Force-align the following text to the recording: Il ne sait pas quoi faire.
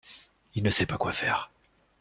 Il 0.55 0.63
ne 0.63 0.71
sait 0.71 0.87
pas 0.87 0.97
quoi 0.97 1.11
faire. 1.11 1.51